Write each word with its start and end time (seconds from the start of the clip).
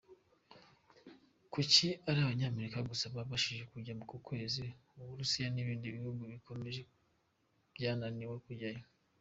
Kuki 1.51 1.87
ari 2.09 2.19
Abanyamerika 2.21 2.79
gusa 2.89 3.05
babashije 3.15 3.63
kujya 3.71 3.93
kukwezi? 4.09 4.65
Uburusiya 5.01 5.47
n’ibindi 5.51 5.95
bihugu 5.95 6.21
bikomeye 6.33 6.81
byananiwe 7.75 8.37
kujyayo?. 8.47 8.83